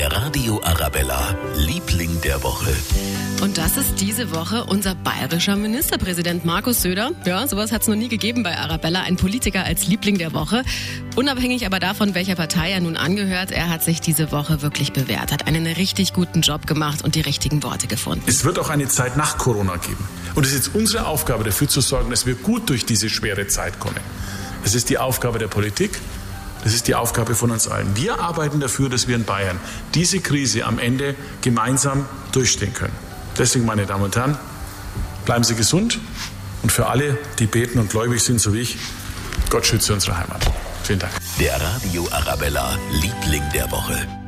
Der 0.00 0.10
Radio 0.12 0.58
Arabella, 0.64 1.36
Liebling 1.56 2.22
der 2.22 2.42
Woche. 2.42 2.72
Und 3.42 3.58
das 3.58 3.76
ist 3.76 4.00
diese 4.00 4.30
Woche 4.30 4.64
unser 4.64 4.94
bayerischer 4.94 5.56
Ministerpräsident 5.56 6.46
Markus 6.46 6.80
Söder. 6.80 7.10
Ja, 7.26 7.46
sowas 7.46 7.70
hat 7.70 7.82
es 7.82 7.88
noch 7.88 7.96
nie 7.96 8.08
gegeben 8.08 8.42
bei 8.42 8.56
Arabella. 8.56 9.02
Ein 9.02 9.16
Politiker 9.16 9.62
als 9.62 9.88
Liebling 9.88 10.16
der 10.16 10.32
Woche. 10.32 10.64
Unabhängig 11.16 11.66
aber 11.66 11.80
davon, 11.80 12.14
welcher 12.14 12.34
Partei 12.34 12.72
er 12.72 12.80
nun 12.80 12.96
angehört, 12.96 13.50
er 13.50 13.68
hat 13.68 13.84
sich 13.84 14.00
diese 14.00 14.32
Woche 14.32 14.62
wirklich 14.62 14.94
bewährt, 14.94 15.32
hat 15.32 15.46
einen 15.46 15.66
richtig 15.66 16.14
guten 16.14 16.40
Job 16.40 16.66
gemacht 16.66 17.04
und 17.04 17.14
die 17.14 17.20
richtigen 17.20 17.62
Worte 17.62 17.86
gefunden. 17.86 18.24
Es 18.26 18.42
wird 18.46 18.58
auch 18.58 18.70
eine 18.70 18.88
Zeit 18.88 19.18
nach 19.18 19.36
Corona 19.36 19.76
geben. 19.76 20.08
Und 20.34 20.46
es 20.46 20.52
ist 20.52 20.64
jetzt 20.64 20.74
unsere 20.74 21.08
Aufgabe, 21.08 21.44
dafür 21.44 21.68
zu 21.68 21.82
sorgen, 21.82 22.08
dass 22.08 22.24
wir 22.24 22.36
gut 22.36 22.70
durch 22.70 22.86
diese 22.86 23.10
schwere 23.10 23.48
Zeit 23.48 23.78
kommen. 23.78 24.00
Es 24.64 24.74
ist 24.74 24.88
die 24.88 24.96
Aufgabe 24.96 25.38
der 25.38 25.48
Politik, 25.48 25.90
das 26.64 26.74
ist 26.74 26.88
die 26.88 26.94
Aufgabe 26.94 27.34
von 27.34 27.50
uns 27.50 27.68
allen. 27.68 27.96
Wir 27.96 28.20
arbeiten 28.20 28.60
dafür, 28.60 28.88
dass 28.88 29.08
wir 29.08 29.16
in 29.16 29.24
Bayern 29.24 29.58
diese 29.94 30.20
Krise 30.20 30.64
am 30.64 30.78
Ende 30.78 31.14
gemeinsam 31.40 32.06
durchstehen 32.32 32.74
können. 32.74 32.94
Deswegen, 33.38 33.64
meine 33.64 33.86
Damen 33.86 34.04
und 34.04 34.16
Herren, 34.16 34.36
bleiben 35.24 35.44
Sie 35.44 35.54
gesund 35.54 35.98
und 36.62 36.70
für 36.70 36.86
alle, 36.86 37.18
die 37.38 37.46
beten 37.46 37.78
und 37.78 37.90
gläubig 37.90 38.22
sind, 38.22 38.40
so 38.40 38.52
wie 38.52 38.60
ich, 38.60 38.78
Gott 39.48 39.66
schütze 39.66 39.94
unsere 39.94 40.18
Heimat. 40.18 40.40
Vielen 40.84 40.98
Dank. 40.98 41.12
Der 41.38 41.60
Radio 41.60 42.08
Arabella, 42.10 42.76
Liebling 42.92 43.42
der 43.54 43.70
Woche. 43.70 44.19